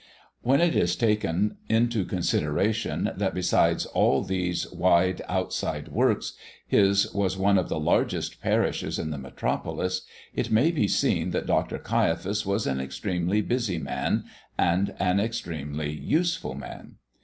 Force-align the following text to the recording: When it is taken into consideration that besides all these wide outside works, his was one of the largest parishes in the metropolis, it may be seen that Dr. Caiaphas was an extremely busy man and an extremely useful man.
When 0.41 0.61
it 0.61 0.75
is 0.75 0.95
taken 0.95 1.57
into 1.69 2.05
consideration 2.05 3.11
that 3.15 3.35
besides 3.35 3.85
all 3.85 4.23
these 4.23 4.65
wide 4.71 5.21
outside 5.29 5.89
works, 5.89 6.33
his 6.65 7.13
was 7.13 7.37
one 7.37 7.59
of 7.59 7.69
the 7.69 7.79
largest 7.79 8.41
parishes 8.41 8.97
in 8.97 9.11
the 9.11 9.19
metropolis, 9.19 10.01
it 10.33 10.49
may 10.49 10.71
be 10.71 10.87
seen 10.87 11.29
that 11.33 11.45
Dr. 11.45 11.77
Caiaphas 11.77 12.47
was 12.47 12.65
an 12.65 12.81
extremely 12.81 13.41
busy 13.43 13.77
man 13.77 14.23
and 14.57 14.95
an 14.97 15.19
extremely 15.19 15.91
useful 15.93 16.55
man. 16.55 16.95